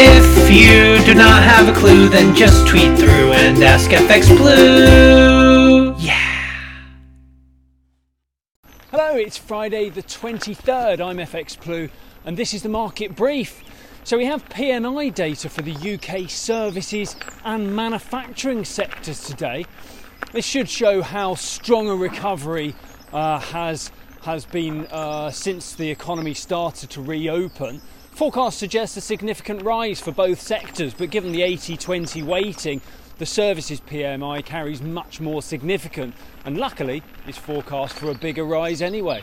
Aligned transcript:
If 0.00 0.48
you 0.48 1.04
do 1.04 1.12
not 1.12 1.42
have 1.42 1.68
a 1.68 1.72
clue, 1.72 2.08
then 2.08 2.32
just 2.32 2.68
tweet 2.68 2.96
through 2.96 3.32
and 3.32 3.60
ask 3.64 3.90
FX 3.90 4.28
Blue. 4.28 5.92
Yeah. 5.98 6.14
Hello, 8.92 9.16
it's 9.16 9.36
Friday 9.36 9.90
the 9.90 10.04
23rd. 10.04 11.04
I'm 11.04 11.16
FX 11.16 11.60
Blue, 11.60 11.88
and 12.24 12.36
this 12.36 12.54
is 12.54 12.62
the 12.62 12.68
market 12.68 13.16
brief. 13.16 13.64
So, 14.04 14.16
we 14.16 14.26
have 14.26 14.48
PMI 14.50 15.12
data 15.12 15.48
for 15.48 15.62
the 15.62 15.74
UK 15.74 16.30
services 16.30 17.16
and 17.44 17.74
manufacturing 17.74 18.64
sectors 18.64 19.24
today. 19.24 19.66
This 20.30 20.46
should 20.46 20.68
show 20.68 21.02
how 21.02 21.34
strong 21.34 21.88
a 21.88 21.96
recovery 21.96 22.76
uh, 23.12 23.40
has, 23.40 23.90
has 24.22 24.44
been 24.44 24.86
uh, 24.92 25.32
since 25.32 25.74
the 25.74 25.90
economy 25.90 26.34
started 26.34 26.88
to 26.90 27.02
reopen. 27.02 27.82
Forecasts 28.18 28.56
suggest 28.56 28.96
a 28.96 29.00
significant 29.00 29.62
rise 29.62 30.00
for 30.00 30.10
both 30.10 30.40
sectors, 30.40 30.92
but 30.92 31.08
given 31.08 31.30
the 31.30 31.42
80 31.42 31.76
20 31.76 32.24
weighting, 32.24 32.80
the 33.18 33.24
services 33.24 33.80
PMI 33.80 34.44
carries 34.44 34.82
much 34.82 35.20
more 35.20 35.40
significant, 35.40 36.16
and 36.44 36.58
luckily 36.58 37.04
is 37.28 37.38
forecast 37.38 37.96
for 37.96 38.10
a 38.10 38.16
bigger 38.16 38.42
rise 38.42 38.82
anyway. 38.82 39.22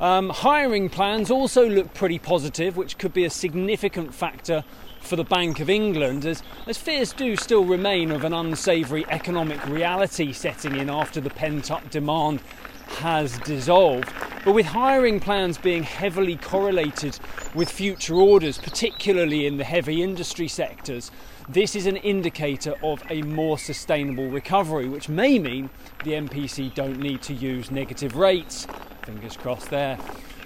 Um, 0.00 0.30
hiring 0.30 0.88
plans 0.88 1.30
also 1.30 1.68
look 1.68 1.94
pretty 1.94 2.18
positive, 2.18 2.76
which 2.76 2.98
could 2.98 3.12
be 3.12 3.24
a 3.24 3.30
significant 3.30 4.12
factor 4.12 4.64
for 4.98 5.14
the 5.14 5.22
Bank 5.22 5.60
of 5.60 5.70
England, 5.70 6.26
as, 6.26 6.42
as 6.66 6.76
fears 6.76 7.12
do 7.12 7.36
still 7.36 7.64
remain 7.64 8.10
of 8.10 8.24
an 8.24 8.32
unsavoury 8.32 9.06
economic 9.08 9.64
reality 9.68 10.32
setting 10.32 10.74
in 10.74 10.90
after 10.90 11.20
the 11.20 11.30
pent 11.30 11.70
up 11.70 11.88
demand 11.90 12.40
has 12.88 13.38
dissolved. 13.38 14.12
But 14.46 14.54
with 14.54 14.66
hiring 14.66 15.18
plans 15.18 15.58
being 15.58 15.82
heavily 15.82 16.36
correlated 16.36 17.18
with 17.56 17.68
future 17.68 18.14
orders, 18.14 18.58
particularly 18.58 19.44
in 19.44 19.56
the 19.56 19.64
heavy 19.64 20.04
industry 20.04 20.46
sectors, 20.46 21.10
this 21.48 21.74
is 21.74 21.86
an 21.86 21.96
indicator 21.96 22.76
of 22.80 23.02
a 23.10 23.22
more 23.22 23.58
sustainable 23.58 24.30
recovery, 24.30 24.88
which 24.88 25.08
may 25.08 25.40
mean 25.40 25.68
the 26.04 26.12
MPC 26.12 26.72
don't 26.74 27.00
need 27.00 27.22
to 27.22 27.34
use 27.34 27.72
negative 27.72 28.14
rates. 28.14 28.68
Fingers 29.04 29.36
crossed 29.36 29.68
there. 29.70 29.98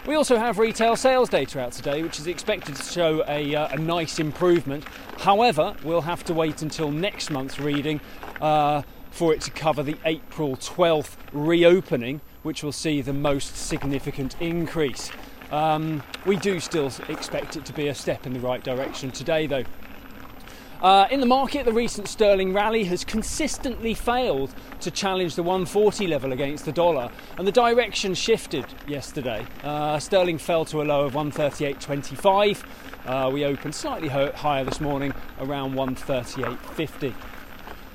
We 0.06 0.14
also 0.14 0.38
have 0.38 0.58
retail 0.58 0.96
sales 0.96 1.28
data 1.28 1.60
out 1.60 1.72
today, 1.72 2.02
which 2.02 2.18
is 2.18 2.26
expected 2.26 2.76
to 2.76 2.82
show 2.82 3.22
a, 3.28 3.54
uh, 3.54 3.68
a 3.68 3.76
nice 3.76 4.18
improvement. 4.18 4.82
However, 5.18 5.76
we'll 5.84 6.00
have 6.00 6.24
to 6.24 6.32
wait 6.32 6.62
until 6.62 6.90
next 6.90 7.30
month's 7.30 7.60
reading 7.60 8.00
uh, 8.40 8.80
for 9.10 9.32
it 9.32 9.40
to 9.42 9.50
cover 9.50 9.82
the 9.82 9.96
April 10.04 10.56
12th 10.56 11.16
reopening, 11.32 12.20
which 12.42 12.62
will 12.62 12.72
see 12.72 13.00
the 13.00 13.12
most 13.12 13.56
significant 13.56 14.40
increase. 14.40 15.10
Um, 15.50 16.02
we 16.24 16.36
do 16.36 16.60
still 16.60 16.90
expect 17.08 17.56
it 17.56 17.64
to 17.66 17.72
be 17.72 17.88
a 17.88 17.94
step 17.94 18.26
in 18.26 18.32
the 18.32 18.40
right 18.40 18.62
direction 18.62 19.10
today, 19.10 19.46
though. 19.46 19.64
Uh, 20.80 21.06
in 21.10 21.20
the 21.20 21.26
market, 21.26 21.66
the 21.66 21.72
recent 21.72 22.08
sterling 22.08 22.54
rally 22.54 22.84
has 22.84 23.04
consistently 23.04 23.92
failed 23.92 24.54
to 24.80 24.90
challenge 24.90 25.34
the 25.34 25.42
140 25.42 26.06
level 26.06 26.32
against 26.32 26.64
the 26.64 26.72
dollar, 26.72 27.10
and 27.36 27.46
the 27.46 27.52
direction 27.52 28.14
shifted 28.14 28.64
yesterday. 28.86 29.46
Uh, 29.62 29.98
sterling 29.98 30.38
fell 30.38 30.64
to 30.64 30.80
a 30.80 30.84
low 30.84 31.04
of 31.04 31.12
138.25. 31.12 32.64
Uh, 33.04 33.30
we 33.30 33.44
opened 33.44 33.74
slightly 33.74 34.08
ho- 34.08 34.32
higher 34.32 34.64
this 34.64 34.80
morning, 34.80 35.12
around 35.40 35.74
138.50. 35.74 37.12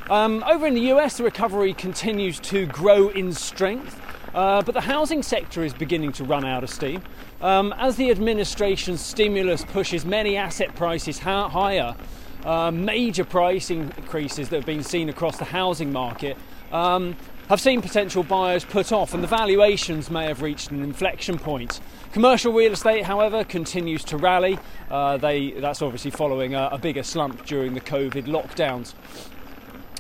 Um, 0.10 0.44
over 0.48 0.68
in 0.68 0.76
the 0.76 0.92
US, 0.94 1.18
the 1.18 1.24
recovery 1.24 1.74
continues 1.74 2.40
to 2.42 2.68
grow 2.68 3.10
in 3.10 3.34
strength. 3.34 4.00
Uh, 4.36 4.62
but 4.62 4.74
the 4.74 4.82
housing 4.82 5.24
sector 5.24 5.64
is 5.64 5.74
beginning 5.74 6.12
to 6.12 6.24
run 6.26 6.44
out 6.44 6.62
of 6.62 6.70
steam. 6.70 7.02
Um, 7.42 7.74
as 7.78 7.96
the 7.96 8.12
administration's 8.12 9.00
stimulus 9.00 9.64
pushes 9.64 10.06
many 10.06 10.36
asset 10.36 10.76
prices 10.76 11.20
ha- 11.20 11.48
higher, 11.48 11.96
uh, 12.44 12.70
major 12.70 13.24
price 13.24 13.72
increases 13.72 14.50
that 14.50 14.58
have 14.58 14.66
been 14.66 14.84
seen 14.84 15.08
across 15.08 15.38
the 15.38 15.46
housing 15.46 15.92
market 15.92 16.38
um, 16.74 17.16
have 17.48 17.62
seen 17.62 17.82
potential 17.82 18.24
buyers 18.24 18.66
put 18.66 18.92
off, 18.92 19.14
and 19.14 19.24
the 19.24 19.28
valuations 19.28 20.12
may 20.12 20.26
have 20.26 20.42
reached 20.42 20.70
an 20.70 20.84
inflection 20.84 21.40
point. 21.40 21.80
Commercial 22.12 22.52
real 22.52 22.74
estate, 22.74 23.06
however, 23.06 23.44
continues 23.46 24.04
to 24.04 24.18
rally. 24.18 24.60
Uh, 24.92 25.16
they, 25.16 25.52
that's 25.52 25.82
obviously 25.82 26.12
following 26.12 26.54
a, 26.56 26.70
a 26.74 26.78
bigger 26.78 27.04
slump 27.04 27.46
during 27.46 27.74
the 27.74 27.82
COVID 27.82 28.26
lockdowns. 28.26 28.94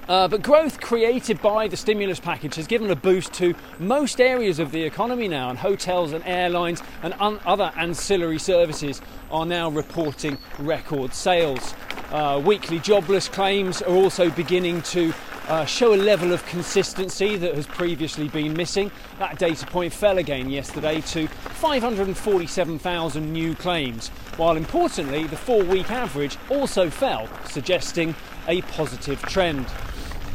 Uh, 0.07 0.27
but 0.27 0.43
growth 0.43 0.79
created 0.79 1.41
by 1.41 1.67
the 1.67 1.75
stimulus 1.75 2.19
package 2.19 2.55
has 2.55 2.67
given 2.67 2.91
a 2.91 2.95
boost 2.95 3.33
to 3.33 3.55
most 3.79 4.21
areas 4.21 4.59
of 4.59 4.71
the 4.71 4.83
economy 4.83 5.27
now, 5.27 5.49
and 5.49 5.57
hotels 5.57 6.13
and 6.13 6.23
airlines 6.25 6.83
and 7.01 7.15
un- 7.19 7.39
other 7.45 7.71
ancillary 7.75 8.37
services 8.37 9.01
are 9.31 9.45
now 9.45 9.69
reporting 9.69 10.37
record 10.59 11.13
sales. 11.13 11.73
Uh, 12.11 12.39
weekly 12.45 12.77
jobless 12.79 13.27
claims 13.27 13.81
are 13.81 13.95
also 13.95 14.29
beginning 14.29 14.79
to 14.83 15.11
uh, 15.47 15.65
show 15.65 15.93
a 15.93 15.95
level 15.95 16.33
of 16.33 16.45
consistency 16.45 17.37
that 17.37 17.55
has 17.55 17.67
previously 17.67 18.27
been 18.27 18.53
missing. 18.53 18.91
That 19.19 19.37
data 19.37 19.65
point 19.65 19.93
fell 19.93 20.17
again 20.17 20.49
yesterday 20.49 21.01
to 21.01 21.27
547,000 21.27 23.31
new 23.31 23.55
claims, 23.55 24.09
while 24.37 24.57
importantly, 24.57 25.25
the 25.25 25.37
four 25.37 25.63
week 25.63 25.91
average 25.91 26.37
also 26.49 26.89
fell, 26.89 27.29
suggesting 27.45 28.15
a 28.47 28.61
positive 28.63 29.21
trend. 29.23 29.65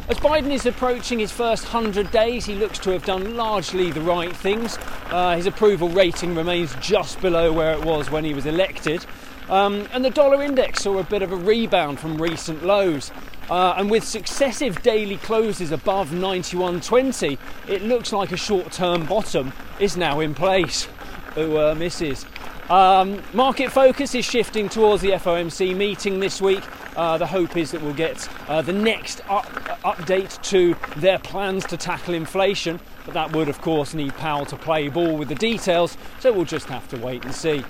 As 0.09 0.19
Biden 0.19 0.51
is 0.51 0.67
approaching 0.67 1.21
his 1.21 1.31
first 1.31 1.73
100 1.73 2.11
days, 2.11 2.45
he 2.45 2.57
looks 2.57 2.81
to 2.81 2.91
have 2.91 3.05
done 3.05 3.37
largely 3.37 3.93
the 3.93 4.01
right 4.01 4.35
things. 4.35 4.77
Uh, 5.09 5.37
his 5.37 5.47
approval 5.47 5.89
rating 5.89 6.35
remains 6.35 6.75
just 6.81 7.21
below 7.21 7.53
where 7.53 7.73
it 7.73 7.85
was 7.85 8.11
when 8.11 8.25
he 8.25 8.35
was 8.35 8.45
elected. 8.45 9.07
Um, 9.49 9.89
and 9.93 10.05
the 10.05 10.11
dollar 10.11 10.43
index 10.43 10.83
saw 10.83 10.99
a 10.99 11.05
bit 11.05 11.23
of 11.23 11.33
a 11.33 11.37
rebound 11.37 12.01
from 12.01 12.21
recent 12.21 12.65
lows. 12.65 13.13
Uh, 13.51 13.75
and 13.77 13.91
with 13.91 14.05
successive 14.05 14.81
daily 14.83 15.17
closes 15.17 15.73
above 15.73 16.11
91.20, 16.11 17.37
it 17.69 17.83
looks 17.83 18.13
like 18.13 18.31
a 18.31 18.37
short 18.37 18.71
term 18.71 19.05
bottom 19.07 19.53
is 19.81 19.97
now 19.97 20.21
in 20.21 20.35
place. 20.35 20.87
Who 21.35 21.59
uh, 21.59 21.75
misses? 21.75 22.25
Um, 22.71 23.21
market 23.33 23.73
focus 23.73 24.15
is 24.15 24.25
shifting 24.25 24.69
towards 24.69 25.03
the 25.03 25.11
FOMC 25.11 25.75
meeting 25.77 26.21
this 26.21 26.41
week. 26.41 26.63
Uh, 26.97 27.19
the 27.19 27.27
hope 27.27 27.57
is 27.57 27.73
that 27.73 27.83
we'll 27.83 27.93
get 27.93 28.29
uh, 28.49 28.63
the 28.63 28.73
next 28.73 29.21
up, 29.29 29.47
update 29.83 30.41
to 30.43 30.77
their 31.01 31.19
plans 31.19 31.65
to 31.67 31.77
tackle 31.77 32.15
inflation, 32.15 32.79
but 33.05 33.15
that 33.15 33.33
would, 33.33 33.49
of 33.49 33.61
course, 33.61 33.95
need 33.95 34.15
Powell 34.15 34.47
to 34.47 34.57
play 34.57 34.89
ball 34.89 35.17
with 35.17 35.29
the 35.29 35.35
details, 35.35 35.97
so 36.21 36.33
we'll 36.33 36.45
just 36.45 36.67
have 36.67 36.87
to 36.89 36.97
wait 36.99 37.25
and 37.25 37.35
see. 37.35 37.65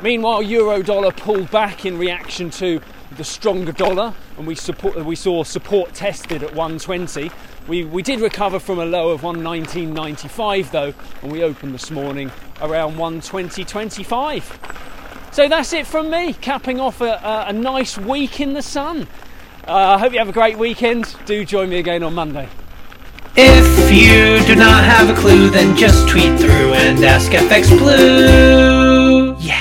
Meanwhile, 0.00 0.42
euro 0.42 0.82
dollar 0.82 1.10
pulled 1.10 1.50
back 1.50 1.84
in 1.84 1.98
reaction 1.98 2.50
to 2.50 2.80
the 3.12 3.24
stronger 3.24 3.72
dollar, 3.72 4.14
and 4.38 4.46
we, 4.46 4.54
support, 4.54 4.96
we 5.04 5.16
saw 5.16 5.44
support 5.44 5.94
tested 5.94 6.42
at 6.42 6.54
120. 6.54 7.30
We, 7.68 7.84
we 7.84 8.02
did 8.02 8.20
recover 8.20 8.58
from 8.58 8.78
a 8.78 8.84
low 8.84 9.10
of 9.10 9.22
119.95 9.22 10.70
though, 10.70 10.94
and 11.22 11.32
we 11.32 11.42
opened 11.42 11.74
this 11.74 11.90
morning 11.90 12.30
around 12.60 12.96
120.25. 12.96 15.32
So 15.32 15.48
that's 15.48 15.72
it 15.72 15.86
from 15.86 16.10
me, 16.10 16.32
capping 16.34 16.80
off 16.80 17.00
a, 17.00 17.12
a, 17.12 17.46
a 17.48 17.52
nice 17.52 17.98
week 17.98 18.40
in 18.40 18.54
the 18.54 18.62
sun. 18.62 19.06
I 19.66 19.94
uh, 19.94 19.98
hope 19.98 20.12
you 20.12 20.18
have 20.18 20.28
a 20.28 20.32
great 20.32 20.58
weekend. 20.58 21.14
Do 21.26 21.44
join 21.44 21.68
me 21.68 21.78
again 21.78 22.02
on 22.02 22.14
Monday. 22.14 22.48
If 23.36 23.92
you 23.92 24.46
do 24.46 24.54
not 24.54 24.84
have 24.84 25.10
a 25.10 25.20
clue, 25.20 25.50
then 25.50 25.76
just 25.76 26.08
tweet 26.08 26.38
through 26.38 26.72
and 26.72 27.04
ask 27.04 27.32
FX 27.32 27.76
Blue. 27.76 29.36
Yeah. 29.40 29.55